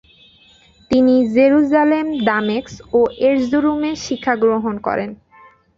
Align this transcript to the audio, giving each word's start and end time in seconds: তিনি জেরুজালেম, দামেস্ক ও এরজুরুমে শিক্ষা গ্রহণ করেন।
তিনি 0.91 1.15
জেরুজালেম, 1.35 2.07
দামেস্ক 2.27 2.75
ও 2.93 2.99
এরজুরুমে 3.27 3.91
শিক্ষা 4.05 4.33
গ্রহণ 4.43 4.75
করেন। 4.87 5.09